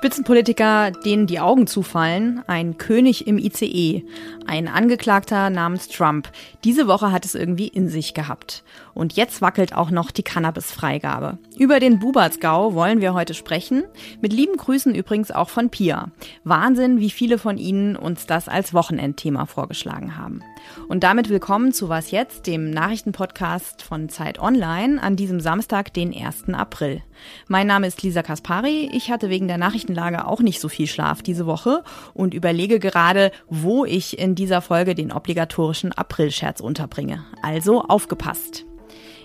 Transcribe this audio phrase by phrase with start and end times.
[0.00, 4.04] Spitzenpolitiker, denen die Augen zufallen, ein König im ICE,
[4.46, 6.30] ein Angeklagter namens Trump.
[6.64, 8.62] Diese Woche hat es irgendwie in sich gehabt.
[8.92, 11.38] Und jetzt wackelt auch noch die Cannabis-Freigabe.
[11.60, 13.84] Über den Bubertsgau wollen wir heute sprechen.
[14.22, 16.10] Mit lieben Grüßen übrigens auch von Pia.
[16.42, 20.40] Wahnsinn, wie viele von Ihnen uns das als Wochenendthema vorgeschlagen haben.
[20.88, 26.16] Und damit willkommen zu Was Jetzt, dem Nachrichtenpodcast von Zeit Online an diesem Samstag, den
[26.16, 26.48] 1.
[26.54, 27.02] April.
[27.46, 28.88] Mein Name ist Lisa Kaspari.
[28.94, 31.84] Ich hatte wegen der Nachrichtenlage auch nicht so viel Schlaf diese Woche
[32.14, 37.22] und überlege gerade, wo ich in dieser Folge den obligatorischen Aprilscherz unterbringe.
[37.42, 38.64] Also aufgepasst.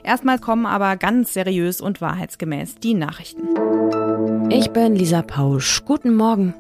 [0.04, 3.48] Erstmal kommen aber ganz seriös und wahrheitsgemäß die Nachrichten.
[4.50, 5.84] Ich bin Lisa Pausch.
[5.86, 6.54] Guten Morgen.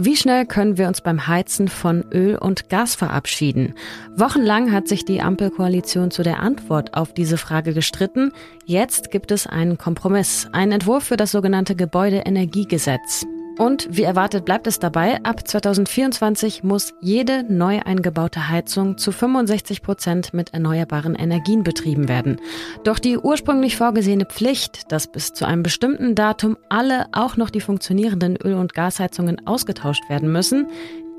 [0.00, 3.74] Wie schnell können wir uns beim Heizen von Öl und Gas verabschieden?
[4.14, 8.32] Wochenlang hat sich die Ampelkoalition zu der Antwort auf diese Frage gestritten.
[8.64, 13.26] Jetzt gibt es einen Kompromiss, einen Entwurf für das sogenannte Gebäudeenergiegesetz.
[13.58, 19.82] Und wie erwartet bleibt es dabei, ab 2024 muss jede neu eingebaute Heizung zu 65
[19.82, 22.40] Prozent mit erneuerbaren Energien betrieben werden.
[22.84, 27.60] Doch die ursprünglich vorgesehene Pflicht, dass bis zu einem bestimmten Datum alle auch noch die
[27.60, 30.68] funktionierenden Öl- und Gasheizungen ausgetauscht werden müssen,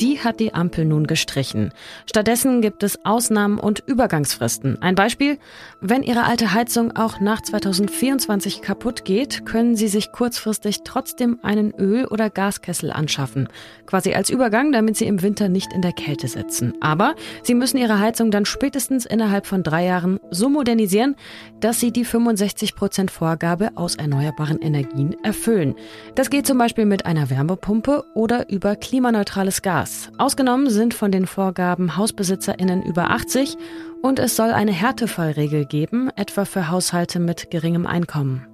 [0.02, 1.74] die hat die Ampel nun gestrichen.
[2.06, 4.82] Stattdessen gibt es Ausnahmen und Übergangsfristen.
[4.82, 5.38] Ein Beispiel,
[5.82, 11.72] wenn Ihre alte Heizung auch nach 2024 kaputt geht, können Sie sich kurzfristig trotzdem einen
[11.72, 13.50] Öl- oder Gaskessel anschaffen.
[13.86, 16.74] Quasi als Übergang, damit Sie im Winter nicht in der Kälte sitzen.
[16.82, 21.16] Aber Sie müssen Ihre Heizung dann spätestens innerhalb von drei Jahren so modernisieren,
[21.60, 25.76] dass Sie die 65% Vorgabe aus erneuerbaren Energien erfüllen.
[26.16, 29.89] Das geht zum Beispiel mit einer Wärmepumpe oder über klimaneutrales Gas.
[29.90, 30.12] Gas.
[30.18, 33.58] Ausgenommen sind von den Vorgaben HausbesitzerInnen über 80
[34.02, 38.49] und es soll eine Härtefallregel geben, etwa für Haushalte mit geringem Einkommen.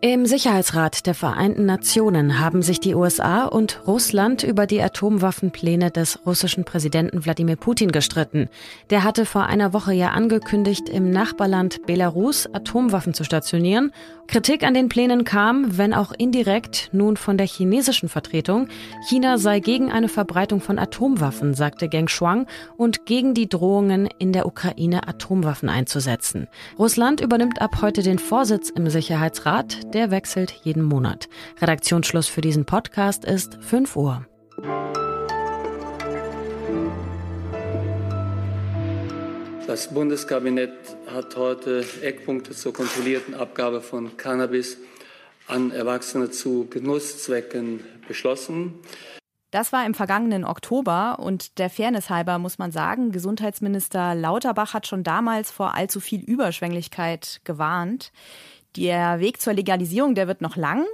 [0.00, 6.20] Im Sicherheitsrat der Vereinten Nationen haben sich die USA und Russland über die Atomwaffenpläne des
[6.24, 8.48] russischen Präsidenten Wladimir Putin gestritten.
[8.90, 13.90] Der hatte vor einer Woche ja angekündigt, im Nachbarland Belarus Atomwaffen zu stationieren.
[14.28, 18.68] Kritik an den Plänen kam, wenn auch indirekt, nun von der chinesischen Vertretung.
[19.08, 22.46] China sei gegen eine Verbreitung von Atomwaffen, sagte Geng Shuang,
[22.76, 26.46] und gegen die Drohungen, in der Ukraine Atomwaffen einzusetzen.
[26.78, 31.28] Russland übernimmt ab heute den Vorsitz im Sicherheitsrat der wechselt jeden Monat.
[31.60, 34.26] Redaktionsschluss für diesen Podcast ist 5 Uhr.
[39.66, 40.72] Das Bundeskabinett
[41.12, 44.78] hat heute Eckpunkte zur kontrollierten Abgabe von Cannabis
[45.46, 48.74] an Erwachsene zu Genusszwecken beschlossen.
[49.50, 54.86] Das war im vergangenen Oktober und der Fairness halber muss man sagen, Gesundheitsminister Lauterbach hat
[54.86, 58.12] schon damals vor allzu viel Überschwänglichkeit gewarnt.
[58.76, 60.84] Der Weg zur Legalisierung, der wird noch lang.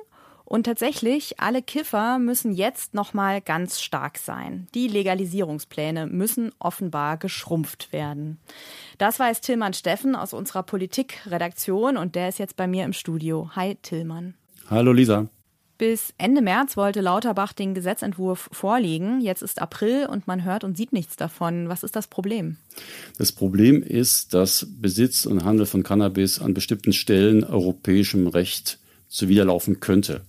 [0.44, 4.66] Und tatsächlich, alle Kiffer müssen jetzt noch mal ganz stark sein.
[4.74, 8.38] Die Legalisierungspläne müssen offenbar geschrumpft werden.
[8.98, 13.50] Das weiß Tillmann Steffen aus unserer Politikredaktion und der ist jetzt bei mir im Studio.
[13.56, 14.34] Hi Tillmann.
[14.68, 15.28] Hallo Lisa.
[15.76, 19.20] Bis Ende März wollte Lauterbach den Gesetzentwurf vorlegen.
[19.20, 21.68] Jetzt ist April und man hört und sieht nichts davon.
[21.68, 22.56] Was ist das Problem?
[23.18, 29.80] Das Problem ist, dass Besitz und Handel von Cannabis an bestimmten Stellen europäischem Recht zuwiderlaufen
[29.80, 30.22] könnte.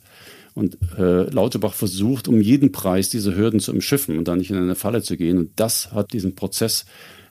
[0.55, 4.57] Und äh, Lauterbach versucht, um jeden Preis diese Hürden zu umschiffen und da nicht in
[4.57, 5.37] eine Falle zu gehen.
[5.37, 6.85] Und das hat diesen Prozess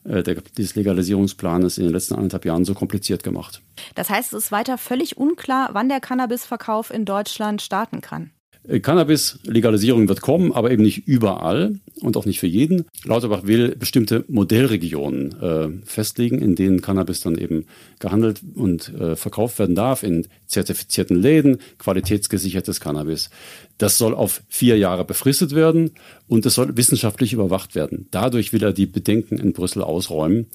[0.04, 3.62] äh, der, dieses Legalisierungsplanes in den letzten anderthalb Jahren so kompliziert gemacht.
[3.94, 8.30] Das heißt, es ist weiter völlig unklar, wann der Cannabisverkauf in Deutschland starten kann.
[8.66, 12.84] Äh, Cannabis-Legalisierung wird kommen, aber eben nicht überall und auch nicht für jeden.
[13.04, 17.66] Lauterbach will bestimmte Modellregionen äh, festlegen, in denen Cannabis dann eben
[17.98, 23.30] gehandelt und äh, verkauft werden darf, in zertifizierten Läden, qualitätsgesichertes Cannabis.
[23.78, 25.92] Das soll auf vier Jahre befristet werden
[26.28, 28.06] und es soll wissenschaftlich überwacht werden.
[28.10, 30.46] Dadurch will er die Bedenken in Brüssel ausräumen.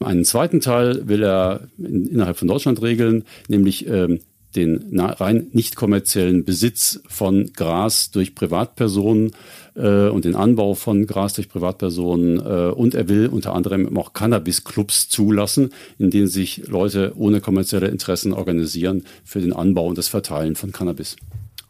[0.00, 4.20] Einen zweiten Teil will er in, innerhalb von Deutschland regeln, nämlich ähm,
[4.56, 9.32] den rein nicht kommerziellen Besitz von Gras durch Privatpersonen
[9.74, 12.38] äh, und den Anbau von Gras durch Privatpersonen.
[12.38, 17.88] Äh, und er will unter anderem auch Cannabis-Clubs zulassen, in denen sich Leute ohne kommerzielle
[17.88, 21.16] Interessen organisieren für den Anbau und das Verteilen von Cannabis.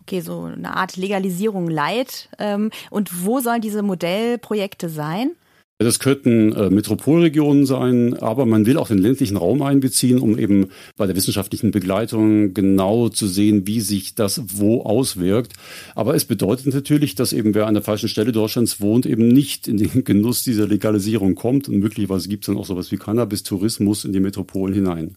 [0.03, 2.31] Okay, so eine Art Legalisierung light.
[2.39, 5.33] Ähm, und wo sollen diese Modellprojekte sein?
[5.81, 10.71] Das könnten äh, Metropolregionen sein, aber man will auch den ländlichen Raum einbeziehen, um eben
[10.97, 15.53] bei der wissenschaftlichen Begleitung genau zu sehen, wie sich das wo auswirkt.
[15.95, 19.69] Aber es bedeutet natürlich, dass eben wer an der falschen Stelle Deutschlands wohnt, eben nicht
[19.69, 21.69] in den Genuss dieser Legalisierung kommt.
[21.69, 25.15] Und möglicherweise gibt es dann auch sowas wie Cannabis-Tourismus in die Metropolen hinein.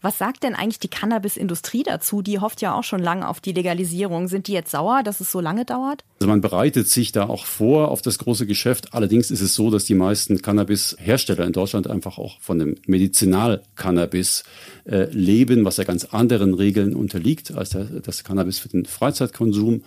[0.00, 2.22] Was sagt denn eigentlich die Cannabis-Industrie dazu?
[2.22, 4.28] Die hofft ja auch schon lange auf die Legalisierung.
[4.28, 6.02] Sind die jetzt sauer, dass es so lange dauert?
[6.20, 8.92] Also man bereitet sich da auch vor auf das große Geschäft.
[8.92, 14.42] Allerdings ist es so, dass die meisten Cannabis-Hersteller in Deutschland einfach auch von dem Medizinal-Cannabis
[14.84, 19.84] äh, leben, was ja ganz anderen Regeln unterliegt als der, das Cannabis für den Freizeitkonsum.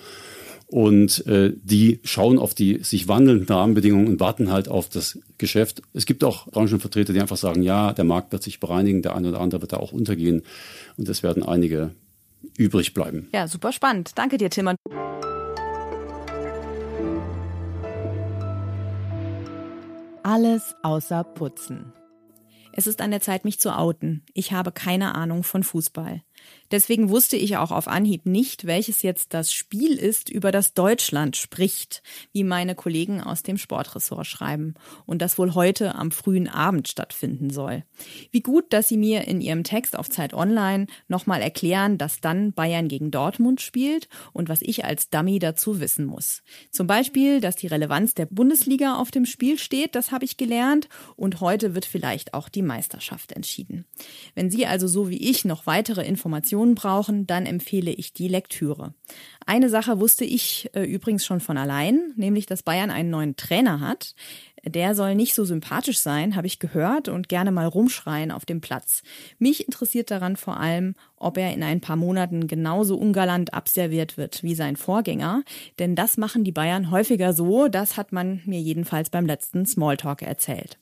[0.67, 5.81] Und äh, die schauen auf die sich wandelnden Rahmenbedingungen und warten halt auf das Geschäft.
[5.93, 9.27] Es gibt auch Branchenvertreter, die einfach sagen, ja, der Markt wird sich bereinigen, der eine
[9.27, 10.43] oder andere wird da auch untergehen.
[10.95, 11.91] Und es werden einige
[12.57, 13.27] übrig bleiben.
[13.33, 14.11] Ja, super spannend.
[14.15, 14.77] Danke dir, Tillmann.
[20.33, 21.91] Alles außer Putzen.
[22.71, 24.23] Es ist an der Zeit, mich zu outen.
[24.33, 26.23] Ich habe keine Ahnung von Fußball.
[26.71, 31.35] Deswegen wusste ich auch auf Anhieb nicht, welches jetzt das Spiel ist, über das Deutschland
[31.35, 32.01] spricht,
[32.31, 37.49] wie meine Kollegen aus dem Sportressort schreiben und das wohl heute am frühen Abend stattfinden
[37.49, 37.83] soll.
[38.31, 42.53] Wie gut, dass Sie mir in Ihrem Text auf Zeit Online nochmal erklären, dass dann
[42.53, 46.41] Bayern gegen Dortmund spielt und was ich als Dummy dazu wissen muss.
[46.71, 50.87] Zum Beispiel, dass die Relevanz der Bundesliga auf dem Spiel steht, das habe ich gelernt
[51.17, 53.83] und heute wird vielleicht auch die Meisterschaft entschieden.
[54.35, 58.29] Wenn Sie also so wie ich noch weitere Informationen Informationen brauchen, dann empfehle ich die
[58.29, 58.93] Lektüre.
[59.45, 63.81] Eine Sache wusste ich äh, übrigens schon von allein, nämlich dass Bayern einen neuen Trainer
[63.81, 64.15] hat.
[64.63, 68.61] Der soll nicht so sympathisch sein, habe ich gehört, und gerne mal rumschreien auf dem
[68.61, 69.03] Platz.
[69.39, 74.41] Mich interessiert daran vor allem, ob er in ein paar Monaten genauso ungalant abserviert wird
[74.41, 75.43] wie sein Vorgänger.
[75.79, 80.21] Denn das machen die Bayern häufiger so, das hat man mir jedenfalls beim letzten Smalltalk
[80.21, 80.77] erzählt.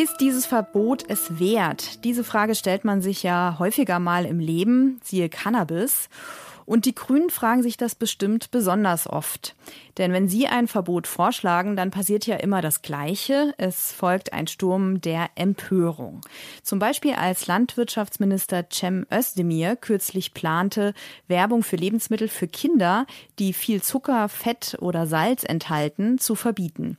[0.00, 2.04] Ist dieses Verbot es wert?
[2.04, 6.08] Diese Frage stellt man sich ja häufiger mal im Leben, siehe Cannabis.
[6.66, 9.56] Und die Grünen fragen sich das bestimmt besonders oft.
[9.96, 13.54] Denn wenn sie ein Verbot vorschlagen, dann passiert ja immer das Gleiche.
[13.56, 16.20] Es folgt ein Sturm der Empörung.
[16.62, 20.94] Zum Beispiel als Landwirtschaftsminister Cem Özdemir kürzlich plante,
[21.26, 23.06] Werbung für Lebensmittel für Kinder,
[23.38, 26.98] die viel Zucker, Fett oder Salz enthalten, zu verbieten.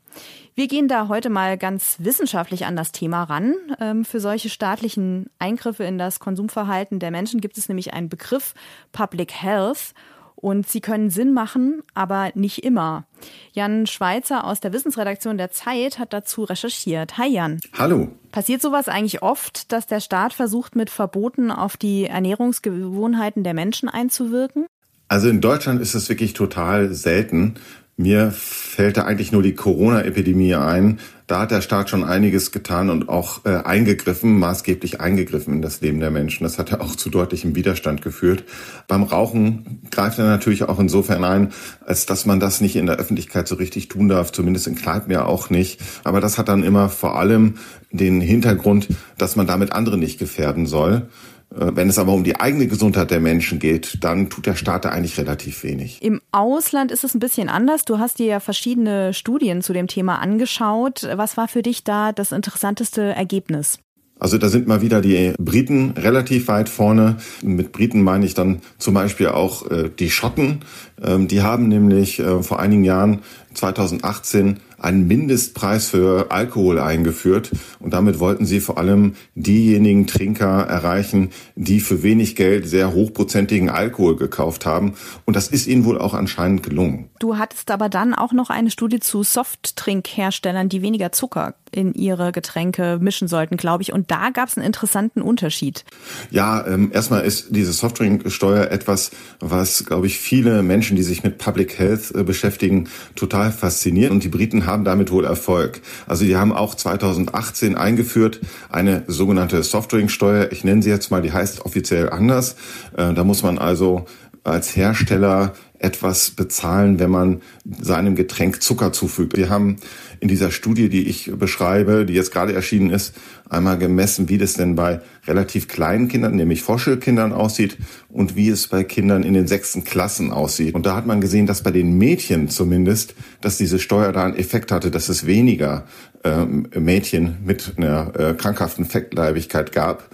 [0.59, 3.53] Wir gehen da heute mal ganz wissenschaftlich an das Thema ran.
[3.79, 8.55] Ähm, für solche staatlichen Eingriffe in das Konsumverhalten der Menschen gibt es nämlich einen Begriff
[8.91, 9.93] Public Health.
[10.35, 13.05] Und sie können Sinn machen, aber nicht immer.
[13.53, 17.17] Jan Schweizer aus der Wissensredaktion der Zeit hat dazu recherchiert.
[17.17, 17.61] Hi Jan.
[17.77, 18.09] Hallo.
[18.33, 23.87] Passiert sowas eigentlich oft, dass der Staat versucht, mit Verboten auf die Ernährungsgewohnheiten der Menschen
[23.87, 24.65] einzuwirken?
[25.07, 27.55] Also in Deutschland ist es wirklich total selten.
[27.99, 30.99] Mir fällt da eigentlich nur die Corona-Epidemie ein.
[31.27, 35.81] Da hat der Staat schon einiges getan und auch äh, eingegriffen, maßgeblich eingegriffen in das
[35.81, 36.45] Leben der Menschen.
[36.45, 38.45] Das hat ja auch zu deutlichem Widerstand geführt.
[38.87, 41.51] Beim Rauchen greift er natürlich auch insofern ein,
[41.85, 45.11] als dass man das nicht in der Öffentlichkeit so richtig tun darf, zumindest in Kneipen
[45.11, 45.81] ja auch nicht.
[46.05, 47.55] Aber das hat dann immer vor allem
[47.91, 48.87] den Hintergrund,
[49.17, 51.09] dass man damit andere nicht gefährden soll.
[51.53, 54.85] Äh, wenn es aber um die eigene Gesundheit der Menschen geht, dann tut der Staat
[54.85, 56.01] da eigentlich relativ wenig.
[56.01, 57.85] Im Ausland ist es ein bisschen anders.
[57.85, 61.07] Du hast dir ja verschiedene Studien zu dem Thema angeschaut.
[61.15, 63.79] Was war für dich da das interessanteste Ergebnis?
[64.19, 67.15] Also da sind mal wieder die Briten relativ weit vorne.
[67.41, 70.59] Mit Briten meine ich dann zum Beispiel auch äh, die Schotten.
[71.01, 73.21] Ähm, die haben nämlich äh, vor einigen Jahren
[73.53, 81.29] 2018 einen Mindestpreis für Alkohol eingeführt und damit wollten sie vor allem diejenigen Trinker erreichen,
[81.55, 84.93] die für wenig Geld sehr hochprozentigen Alkohol gekauft haben
[85.25, 87.09] und das ist ihnen wohl auch anscheinend gelungen.
[87.19, 92.31] Du hattest aber dann auch noch eine Studie zu Softtrinkherstellern, die weniger Zucker in ihre
[92.31, 93.93] Getränke mischen sollten, glaube ich.
[93.93, 95.85] Und da gab es einen interessanten Unterschied.
[96.31, 101.37] Ja, ähm, erstmal ist diese Softdrinksteuer etwas, was, glaube ich, viele Menschen, die sich mit
[101.37, 104.11] Public Health äh, beschäftigen, total fasziniert.
[104.11, 105.81] Und die Briten haben damit wohl Erfolg.
[106.07, 110.51] Also die haben auch 2018 eingeführt eine sogenannte Softdrinksteuer.
[110.51, 112.55] Ich nenne sie jetzt mal, die heißt offiziell anders.
[112.95, 114.05] Äh, da muss man also
[114.43, 117.41] als Hersteller etwas bezahlen, wenn man
[117.81, 119.37] seinem Getränk Zucker zufügt.
[119.37, 119.77] Wir haben
[120.19, 123.15] in dieser Studie, die ich beschreibe, die jetzt gerade erschienen ist,
[123.49, 127.77] einmal gemessen, wie das denn bei relativ kleinen Kindern, nämlich Vorschulkindern aussieht
[128.09, 130.75] und wie es bei Kindern in den sechsten Klassen aussieht.
[130.75, 134.35] Und da hat man gesehen, dass bei den Mädchen zumindest, dass diese Steuer da einen
[134.35, 135.85] Effekt hatte, dass es weniger
[136.23, 140.09] ähm, Mädchen mit einer äh, krankhaften Fettleibigkeit gab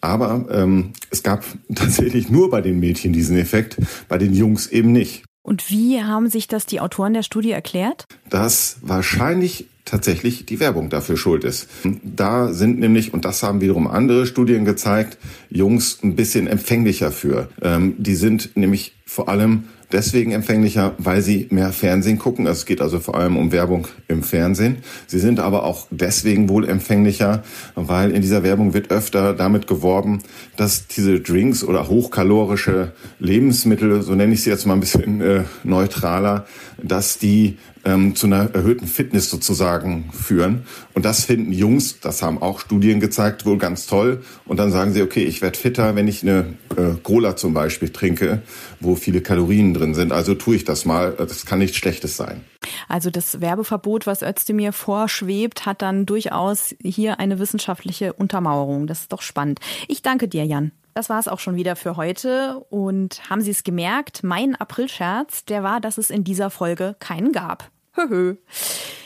[0.00, 3.76] aber ähm, es gab tatsächlich nur bei den Mädchen diesen Effekt,
[4.08, 5.24] bei den Jungs eben nicht.
[5.42, 8.04] Und wie haben sich das die Autoren der Studie erklärt?
[8.28, 11.68] Dass wahrscheinlich tatsächlich die Werbung dafür schuld ist.
[12.02, 17.48] Da sind nämlich, und das haben wiederum andere Studien gezeigt, Jungs ein bisschen empfänglicher für.
[17.60, 22.46] Ähm, die sind nämlich vor allem deswegen empfänglicher, weil sie mehr Fernsehen gucken.
[22.46, 24.78] Es geht also vor allem um Werbung im Fernsehen.
[25.06, 27.42] Sie sind aber auch deswegen wohl empfänglicher,
[27.74, 30.20] weil in dieser Werbung wird öfter damit geworben,
[30.56, 35.44] dass diese Drinks oder hochkalorische Lebensmittel, so nenne ich sie jetzt mal ein bisschen äh,
[35.64, 36.46] neutraler,
[36.82, 40.62] dass die ähm, zu einer erhöhten Fitness sozusagen führen.
[40.94, 44.22] Und das finden Jungs, das haben auch Studien gezeigt, wohl ganz toll.
[44.44, 47.88] Und dann sagen sie, okay, ich werde fitter, wenn ich eine äh, Cola zum Beispiel
[47.88, 48.42] trinke,
[48.80, 50.12] wo viele Kalorien drin sind.
[50.12, 51.12] Also tue ich das mal.
[51.12, 52.44] Das kann nichts Schlechtes sein.
[52.88, 58.86] Also das Werbeverbot, was Özdemir vorschwebt, hat dann durchaus hier eine wissenschaftliche Untermauerung.
[58.86, 59.60] Das ist doch spannend.
[59.88, 60.72] Ich danke dir, Jan.
[60.94, 62.64] Das war es auch schon wieder für heute.
[62.70, 64.22] Und haben Sie es gemerkt?
[64.22, 67.70] Mein Aprilscherz, der war, dass es in dieser Folge keinen gab.
[67.94, 68.36] Höhö.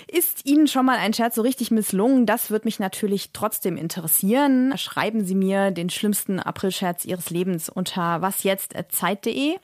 [0.09, 2.25] Ist Ihnen schon mal ein Scherz so richtig misslungen?
[2.25, 4.73] Das wird mich natürlich trotzdem interessieren.
[4.77, 9.57] Schreiben Sie mir den schlimmsten Aprilscherz Ihres Lebens unter wasjetzt.zeit.de.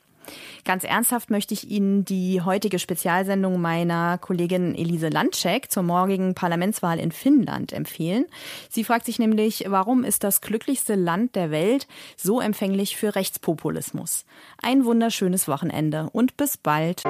[0.63, 6.99] Ganz ernsthaft möchte ich Ihnen die heutige Spezialsendung meiner Kollegin Elise Landczek zur morgigen Parlamentswahl
[6.99, 8.25] in Finnland empfehlen.
[8.69, 14.25] Sie fragt sich nämlich, warum ist das glücklichste Land der Welt so empfänglich für Rechtspopulismus?
[14.61, 17.01] Ein wunderschönes Wochenende und bis bald.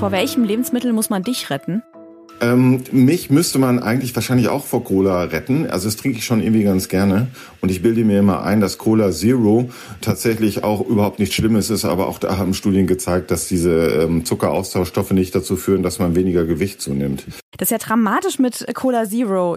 [0.00, 1.82] Vor welchem Lebensmittel muss man dich retten?
[2.40, 5.68] Ähm, mich müsste man eigentlich wahrscheinlich auch vor Cola retten.
[5.68, 7.28] Also das trinke ich schon irgendwie ganz gerne.
[7.60, 9.70] Und ich bilde mir immer ein, dass Cola Zero
[10.00, 11.84] tatsächlich auch überhaupt nichts Schlimmes ist.
[11.84, 16.14] Aber auch da haben Studien gezeigt, dass diese ähm, Zuckeraustauschstoffe nicht dazu führen, dass man
[16.14, 17.24] weniger Gewicht zunimmt.
[17.58, 19.56] Das ist ja dramatisch mit Cola Zero.